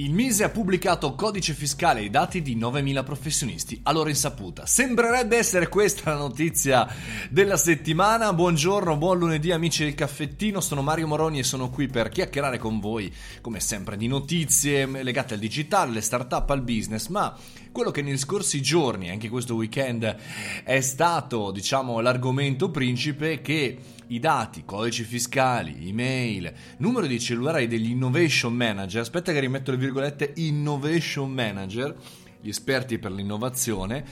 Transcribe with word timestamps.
Il 0.00 0.14
Mise 0.14 0.44
ha 0.44 0.48
pubblicato 0.48 1.14
codice 1.14 1.52
fiscale 1.52 2.00
e 2.00 2.04
i 2.04 2.10
dati 2.10 2.40
di 2.40 2.56
9.000 2.56 3.04
professionisti 3.04 3.78
a 3.82 3.92
loro 3.92 4.08
insaputa. 4.08 4.64
Sembrerebbe 4.64 5.36
essere 5.36 5.68
questa 5.68 6.12
la 6.12 6.16
notizia 6.16 6.88
della 7.28 7.58
settimana. 7.58 8.32
Buongiorno, 8.32 8.96
buon 8.96 9.18
lunedì 9.18 9.52
amici 9.52 9.84
del 9.84 9.94
caffettino, 9.94 10.62
sono 10.62 10.80
Mario 10.80 11.06
Moroni 11.06 11.40
e 11.40 11.42
sono 11.42 11.68
qui 11.68 11.86
per 11.86 12.08
chiacchierare 12.08 12.56
con 12.56 12.80
voi, 12.80 13.12
come 13.42 13.60
sempre, 13.60 13.98
di 13.98 14.06
notizie 14.06 14.86
legate 14.86 15.34
al 15.34 15.40
digitale, 15.40 15.90
alle 15.90 16.00
start-up, 16.00 16.48
al 16.48 16.62
business, 16.62 17.08
ma 17.08 17.36
quello 17.72 17.90
che 17.90 18.02
negli 18.02 18.18
scorsi 18.18 18.60
giorni, 18.60 19.10
anche 19.10 19.28
questo 19.28 19.54
weekend, 19.54 20.16
è 20.64 20.80
stato, 20.80 21.50
diciamo, 21.50 22.00
l'argomento 22.00 22.70
principe 22.70 23.40
che 23.40 23.78
i 24.08 24.18
dati, 24.18 24.64
codici 24.64 25.04
fiscali, 25.04 25.88
email, 25.88 26.52
numero 26.78 27.06
di 27.06 27.20
cellulari 27.20 27.68
degli 27.68 27.90
innovation 27.90 28.52
manager, 28.52 29.00
aspetta 29.00 29.32
che 29.32 29.40
rimetto 29.40 29.70
le 29.70 29.76
virgolette 29.76 30.32
innovation 30.36 31.30
manager, 31.30 31.94
gli 32.40 32.48
esperti 32.48 32.98
per 32.98 33.12
l'innovazione, 33.12 34.04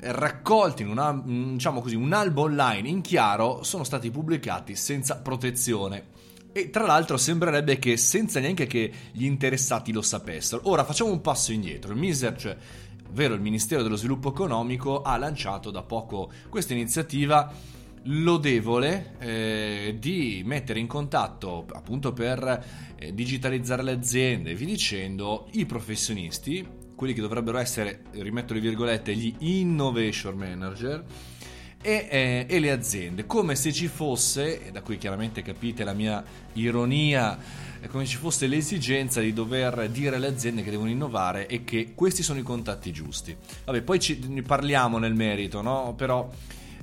raccolti 0.00 0.82
in 0.82 0.88
una, 0.88 1.22
diciamo 1.24 1.80
così, 1.80 1.94
un 1.94 2.12
albo 2.12 2.42
online 2.42 2.88
in 2.88 3.00
chiaro 3.00 3.62
sono 3.62 3.84
stati 3.84 4.10
pubblicati 4.10 4.74
senza 4.74 5.16
protezione. 5.16 6.18
E 6.52 6.70
tra 6.70 6.84
l'altro 6.84 7.16
sembrerebbe 7.16 7.78
che 7.78 7.96
senza 7.96 8.40
neanche 8.40 8.66
che 8.66 8.92
gli 9.12 9.24
interessati 9.24 9.92
lo 9.92 10.02
sapessero. 10.02 10.62
Ora 10.64 10.84
facciamo 10.84 11.12
un 11.12 11.20
passo 11.20 11.52
indietro. 11.52 11.92
Il 11.92 11.98
MISER, 11.98 12.36
cioè, 12.36 12.56
ovvero 13.10 13.34
il 13.34 13.40
Ministero 13.40 13.82
dello 13.82 13.96
Sviluppo 13.96 14.28
Economico, 14.30 15.02
ha 15.02 15.16
lanciato 15.16 15.70
da 15.70 15.82
poco 15.82 16.30
questa 16.48 16.72
iniziativa 16.72 17.52
lodevole 18.04 19.16
eh, 19.18 19.96
di 19.98 20.42
mettere 20.44 20.78
in 20.78 20.86
contatto 20.86 21.66
appunto 21.72 22.12
per 22.12 22.64
eh, 22.96 23.12
digitalizzare 23.12 23.82
le 23.82 23.92
aziende 23.92 24.54
vi 24.54 24.64
dicendo 24.64 25.48
i 25.52 25.66
professionisti, 25.66 26.66
quelli 26.94 27.12
che 27.12 27.20
dovrebbero 27.20 27.58
essere, 27.58 28.04
rimetto 28.12 28.54
le 28.54 28.60
virgolette, 28.60 29.14
gli 29.14 29.34
innovation 29.40 30.36
manager 30.36 31.04
e, 31.82 32.08
eh, 32.10 32.46
e 32.48 32.60
le 32.60 32.70
aziende, 32.70 33.26
come 33.26 33.54
se 33.54 33.72
ci 33.72 33.88
fosse, 33.88 34.66
e 34.66 34.70
da 34.70 34.82
qui 34.82 34.98
chiaramente 34.98 35.42
capite 35.42 35.82
la 35.82 35.94
mia 35.94 36.22
ironia, 36.52 37.38
come 37.88 38.06
ci 38.06 38.16
fosse 38.16 38.46
l'esigenza 38.46 39.20
di 39.20 39.32
dover 39.32 39.88
dire 39.88 40.16
alle 40.16 40.26
aziende 40.26 40.62
che 40.62 40.70
devono 40.70 40.90
innovare 40.90 41.46
e 41.46 41.64
che 41.64 41.92
questi 41.94 42.22
sono 42.22 42.38
i 42.38 42.42
contatti 42.42 42.92
giusti. 42.92 43.36
Vabbè, 43.64 43.82
poi 43.82 43.98
ci, 43.98 44.20
ne 44.28 44.42
parliamo 44.42 44.98
nel 44.98 45.14
merito, 45.14 45.62
no? 45.62 45.94
Però 45.96 46.28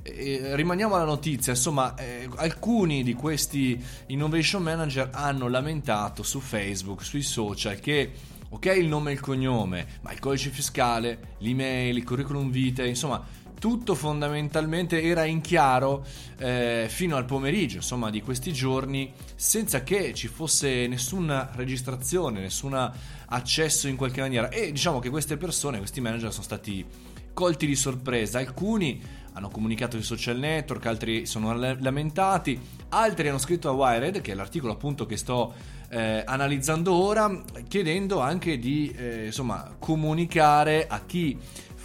eh, 0.02 0.56
rimaniamo 0.56 0.94
alla 0.94 1.04
notizia, 1.04 1.52
insomma, 1.52 1.94
eh, 1.96 2.28
alcuni 2.36 3.02
di 3.02 3.14
questi 3.14 3.82
innovation 4.06 4.62
manager 4.62 5.10
hanno 5.12 5.48
lamentato 5.48 6.22
su 6.22 6.40
Facebook, 6.40 7.04
sui 7.04 7.22
social 7.22 7.78
che 7.78 8.12
ok 8.48 8.66
il 8.76 8.86
nome 8.86 9.10
e 9.10 9.14
il 9.14 9.20
cognome, 9.20 9.86
ma 10.00 10.12
il 10.12 10.18
codice 10.18 10.50
fiscale, 10.50 11.36
l'email, 11.38 11.96
il 11.96 12.04
curriculum 12.04 12.50
vitae, 12.50 12.88
insomma, 12.88 13.24
tutto 13.58 13.94
fondamentalmente 13.94 15.02
era 15.02 15.24
in 15.24 15.40
chiaro 15.40 16.04
eh, 16.38 16.86
fino 16.88 17.16
al 17.16 17.24
pomeriggio, 17.24 17.76
insomma, 17.76 18.10
di 18.10 18.22
questi 18.22 18.52
giorni, 18.52 19.12
senza 19.34 19.82
che 19.82 20.14
ci 20.14 20.28
fosse 20.28 20.86
nessuna 20.86 21.50
registrazione, 21.54 22.40
nessun 22.40 22.92
accesso 23.26 23.88
in 23.88 23.96
qualche 23.96 24.20
maniera. 24.20 24.48
E 24.48 24.72
diciamo 24.72 24.98
che 25.00 25.10
queste 25.10 25.36
persone, 25.36 25.78
questi 25.78 26.00
manager 26.00 26.30
sono 26.30 26.44
stati 26.44 26.84
colti 27.32 27.66
di 27.66 27.76
sorpresa. 27.76 28.38
Alcuni 28.38 29.00
hanno 29.32 29.50
comunicato 29.50 29.96
sui 29.96 30.04
social 30.04 30.38
network, 30.38 30.86
altri 30.86 31.26
sono 31.26 31.54
lamentati, 31.54 32.60
altri 32.88 33.28
hanno 33.28 33.38
scritto 33.38 33.68
a 33.68 33.72
Wired, 33.72 34.20
che 34.20 34.32
è 34.32 34.34
l'articolo 34.34 34.72
appunto 34.72 35.06
che 35.06 35.16
sto 35.16 35.54
eh, 35.90 36.22
analizzando 36.26 36.92
ora, 36.92 37.42
chiedendo 37.68 38.20
anche 38.20 38.58
di 38.58 38.92
eh, 38.96 39.26
insomma, 39.26 39.76
comunicare 39.78 40.86
a 40.88 41.02
chi 41.06 41.38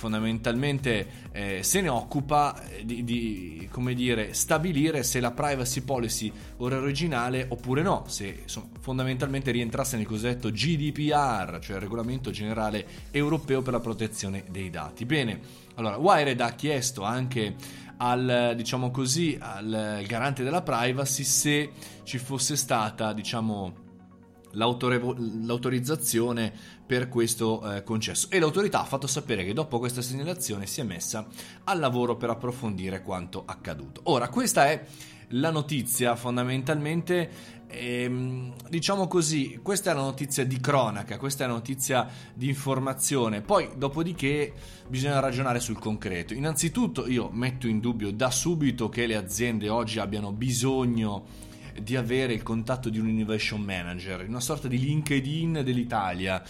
fondamentalmente 0.03 1.07
eh, 1.31 1.63
se 1.63 1.79
ne 1.79 1.87
occupa 1.87 2.61
eh, 2.67 2.83
di, 2.83 3.05
di, 3.05 3.69
dire, 3.95 4.33
stabilire 4.33 5.01
se 5.03 5.21
la 5.21 5.31
privacy 5.31 5.79
policy 5.79 6.29
ora 6.57 6.75
originale 6.75 7.45
oppure 7.47 7.81
no, 7.81 8.03
se 8.07 8.39
insomma, 8.41 8.67
fondamentalmente 8.81 9.51
rientrasse 9.51 9.95
nel 9.95 10.05
cosiddetto 10.05 10.49
GDPR, 10.49 11.59
cioè 11.59 11.77
il 11.77 11.81
regolamento 11.81 12.31
generale 12.31 12.85
europeo 13.11 13.61
per 13.61 13.71
la 13.71 13.79
protezione 13.79 14.43
dei 14.49 14.69
dati. 14.69 15.05
Bene, 15.05 15.39
allora 15.75 15.95
Wired 15.95 16.41
ha 16.41 16.51
chiesto 16.51 17.03
anche 17.03 17.55
al, 17.97 18.53
diciamo 18.57 18.91
così, 18.91 19.37
al 19.39 20.03
garante 20.05 20.43
della 20.43 20.63
privacy 20.63 21.23
se 21.23 21.71
ci 22.03 22.17
fosse 22.17 22.57
stata, 22.57 23.13
diciamo, 23.13 23.92
l'autorizzazione 24.53 26.51
per 26.85 27.09
questo 27.09 27.75
eh, 27.75 27.83
concesso 27.83 28.29
e 28.29 28.39
l'autorità 28.39 28.81
ha 28.81 28.85
fatto 28.85 29.07
sapere 29.07 29.43
che 29.43 29.53
dopo 29.53 29.79
questa 29.79 30.01
segnalazione 30.01 30.65
si 30.65 30.81
è 30.81 30.83
messa 30.83 31.27
al 31.65 31.79
lavoro 31.79 32.15
per 32.15 32.29
approfondire 32.29 33.01
quanto 33.01 33.43
accaduto. 33.45 34.01
Ora, 34.05 34.29
questa 34.29 34.65
è 34.69 34.85
la 35.29 35.49
notizia 35.49 36.15
fondamentalmente 36.15 37.61
ehm, 37.67 38.53
diciamo 38.69 39.07
così, 39.07 39.59
questa 39.61 39.91
è 39.91 39.93
la 39.93 40.01
notizia 40.01 40.45
di 40.45 40.59
cronaca, 40.59 41.17
questa 41.17 41.43
è 41.43 41.47
la 41.47 41.53
notizia 41.53 42.07
di 42.33 42.47
informazione, 42.47 43.41
poi 43.41 43.69
dopodiché 43.75 44.53
bisogna 44.87 45.19
ragionare 45.19 45.59
sul 45.59 45.79
concreto. 45.79 46.33
Innanzitutto 46.33 47.07
io 47.07 47.29
metto 47.31 47.67
in 47.67 47.79
dubbio 47.79 48.11
da 48.11 48.29
subito 48.29 48.89
che 48.89 49.07
le 49.07 49.15
aziende 49.15 49.69
oggi 49.69 49.99
abbiano 49.99 50.31
bisogno 50.31 51.51
di 51.81 51.95
avere 51.95 52.33
il 52.33 52.43
contatto 52.43 52.89
di 52.89 52.99
un 52.99 53.09
innovation 53.09 53.61
manager, 53.61 54.25
una 54.27 54.39
sorta 54.39 54.67
di 54.67 54.79
LinkedIn 54.79 55.61
dell'Italia. 55.63 56.43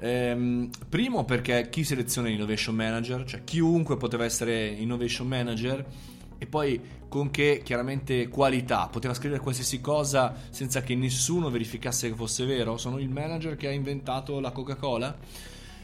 Ehm, 0.00 0.70
primo 0.88 1.24
perché 1.24 1.68
chi 1.70 1.84
seleziona 1.84 2.28
l'innovation 2.28 2.74
manager, 2.74 3.24
cioè 3.24 3.44
chiunque 3.44 3.96
poteva 3.96 4.24
essere 4.24 4.66
innovation 4.68 5.26
manager 5.26 5.84
e 6.38 6.46
poi 6.46 6.80
con 7.08 7.30
che 7.30 7.62
chiaramente 7.64 8.28
qualità, 8.28 8.88
poteva 8.88 9.14
scrivere 9.14 9.40
qualsiasi 9.40 9.80
cosa 9.80 10.34
senza 10.50 10.82
che 10.82 10.94
nessuno 10.94 11.50
verificasse 11.50 12.08
che 12.08 12.14
fosse 12.14 12.44
vero, 12.44 12.76
sono 12.76 12.98
il 12.98 13.08
manager 13.08 13.56
che 13.56 13.66
ha 13.66 13.72
inventato 13.72 14.38
la 14.40 14.52
Coca-Cola. 14.52 15.16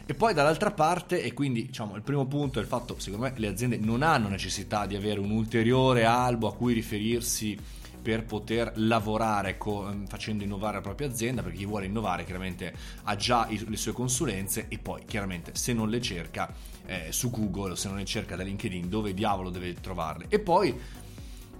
E 0.06 0.12
poi 0.12 0.34
dall'altra 0.34 0.70
parte, 0.70 1.22
e 1.22 1.32
quindi 1.32 1.66
diciamo 1.66 1.96
il 1.96 2.02
primo 2.02 2.26
punto 2.26 2.58
è 2.58 2.62
il 2.62 2.68
fatto, 2.68 2.96
secondo 2.98 3.24
me 3.24 3.32
le 3.36 3.46
aziende 3.46 3.78
non 3.78 4.02
hanno 4.02 4.28
necessità 4.28 4.84
di 4.84 4.94
avere 4.94 5.18
un 5.18 5.30
ulteriore 5.30 6.04
albo 6.04 6.46
a 6.46 6.54
cui 6.54 6.74
riferirsi 6.74 7.58
per 8.04 8.24
poter 8.26 8.72
lavorare 8.76 9.56
co- 9.56 9.88
ehm, 9.88 10.06
facendo 10.06 10.44
innovare 10.44 10.76
la 10.76 10.82
propria 10.82 11.08
azienda, 11.08 11.42
perché 11.42 11.56
chi 11.56 11.64
vuole 11.64 11.86
innovare 11.86 12.24
chiaramente 12.24 12.74
ha 13.04 13.16
già 13.16 13.46
i- 13.48 13.64
le 13.66 13.76
sue 13.78 13.92
consulenze 13.92 14.66
e 14.68 14.78
poi 14.78 15.04
chiaramente 15.06 15.52
se 15.54 15.72
non 15.72 15.88
le 15.88 16.02
cerca 16.02 16.52
eh, 16.86 17.12
su 17.12 17.30
Google 17.30 17.76
se 17.76 17.88
non 17.88 17.96
le 17.96 18.04
cerca 18.04 18.36
da 18.36 18.42
LinkedIn, 18.42 18.90
dove 18.90 19.14
diavolo 19.14 19.48
deve 19.48 19.72
trovarle? 19.80 20.26
E 20.28 20.38
poi 20.38 20.78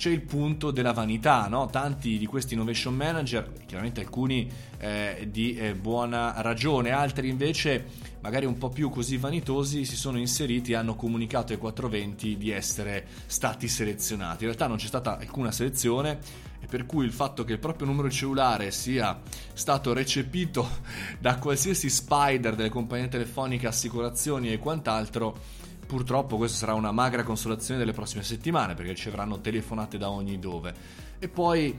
c'è 0.04 0.10
il 0.10 0.20
punto 0.20 0.70
della 0.70 0.92
vanità, 0.92 1.48
no? 1.48 1.70
tanti 1.70 2.18
di 2.18 2.26
questi 2.26 2.52
innovation 2.52 2.94
manager, 2.94 3.50
chiaramente 3.64 4.02
alcuni 4.02 4.46
eh, 4.76 5.26
di 5.30 5.56
eh, 5.56 5.74
buona 5.74 6.42
ragione, 6.42 6.90
altri 6.90 7.30
invece 7.30 7.86
magari 8.20 8.44
un 8.44 8.58
po' 8.58 8.68
più 8.68 8.90
così 8.90 9.16
vanitosi 9.16 9.86
si 9.86 9.96
sono 9.96 10.18
inseriti 10.18 10.72
e 10.72 10.74
hanno 10.74 10.94
comunicato 10.94 11.54
ai 11.54 11.58
420 11.58 12.36
di 12.36 12.50
essere 12.50 13.06
stati 13.24 13.66
selezionati. 13.66 14.44
In 14.44 14.50
realtà 14.50 14.66
non 14.66 14.76
c'è 14.76 14.88
stata 14.88 15.16
alcuna 15.16 15.50
selezione 15.50 16.18
e 16.60 16.66
per 16.66 16.84
cui 16.84 17.06
il 17.06 17.12
fatto 17.12 17.42
che 17.42 17.52
il 17.52 17.58
proprio 17.58 17.86
numero 17.86 18.10
cellulare 18.10 18.72
sia 18.72 19.18
stato 19.54 19.94
recepito 19.94 20.68
da 21.18 21.38
qualsiasi 21.38 21.88
spider 21.88 22.54
delle 22.56 22.68
compagnie 22.68 23.08
telefoniche, 23.08 23.66
assicurazioni 23.66 24.52
e 24.52 24.58
quant'altro 24.58 25.62
Purtroppo 25.86 26.36
questa 26.36 26.58
sarà 26.58 26.74
una 26.74 26.92
magra 26.92 27.22
consolazione 27.22 27.78
delle 27.78 27.92
prossime 27.92 28.22
settimane 28.22 28.74
perché 28.74 28.94
ci 28.94 29.08
avranno 29.08 29.40
telefonate 29.40 29.98
da 29.98 30.10
ogni 30.10 30.38
dove. 30.38 30.74
E 31.18 31.28
poi 31.28 31.76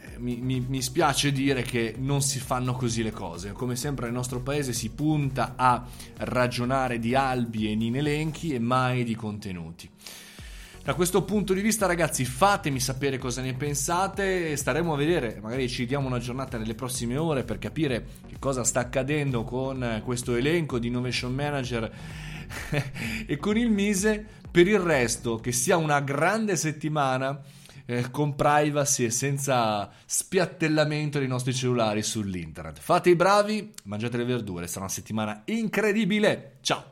eh, 0.00 0.18
mi, 0.18 0.36
mi, 0.36 0.60
mi, 0.60 0.82
spiace 0.82 1.32
dire 1.32 1.62
che 1.62 1.94
non 1.98 2.22
si 2.22 2.38
fanno 2.38 2.74
così 2.74 3.02
le 3.02 3.12
cose. 3.12 3.52
Come 3.52 3.76
sempre 3.76 4.06
nel 4.06 4.14
nostro 4.14 4.40
paese 4.40 4.72
si 4.72 4.90
punta 4.90 5.54
a 5.56 5.84
ragionare 6.18 6.98
di 6.98 7.14
albi 7.14 7.66
e 7.66 7.70
in 7.72 7.96
elenchi 7.96 8.52
e 8.52 8.58
mai 8.58 9.04
di 9.04 9.14
contenuti. 9.14 9.88
Da 10.84 10.94
questo 10.94 11.22
punto 11.22 11.54
di 11.54 11.60
vista, 11.60 11.86
ragazzi, 11.86 12.24
fatemi 12.24 12.80
sapere 12.80 13.16
cosa 13.16 13.40
ne 13.40 13.54
pensate. 13.54 14.56
Staremo 14.56 14.94
a 14.94 14.96
vedere, 14.96 15.38
magari 15.40 15.68
ci 15.68 15.86
diamo 15.86 16.08
una 16.08 16.18
giornata 16.18 16.58
nelle 16.58 16.74
prossime 16.74 17.16
ore 17.16 17.44
per 17.44 17.60
capire 17.60 18.04
che 18.26 18.34
cosa 18.40 18.64
sta 18.64 18.80
accadendo 18.80 19.44
con 19.44 20.02
questo 20.04 20.34
elenco 20.34 20.80
di 20.80 20.88
innovation 20.88 21.32
manager 21.32 21.88
e 23.26 23.36
con 23.36 23.56
il 23.56 23.70
Mise 23.70 24.26
per 24.50 24.66
il 24.66 24.80
resto 24.80 25.36
che 25.36 25.52
sia 25.52 25.76
una 25.76 26.00
grande 26.00 26.56
settimana 26.56 27.40
eh, 27.86 28.10
con 28.10 28.34
privacy 28.34 29.04
e 29.04 29.10
senza 29.10 29.88
spiattellamento 30.04 31.20
dei 31.20 31.28
nostri 31.28 31.54
cellulari 31.54 32.02
sull'internet. 32.02 32.80
Fate 32.80 33.08
i 33.08 33.14
bravi, 33.14 33.72
mangiate 33.84 34.16
le 34.16 34.24
verdure, 34.24 34.66
sarà 34.66 34.80
una 34.80 34.92
settimana 34.92 35.42
incredibile. 35.44 36.56
Ciao! 36.60 36.80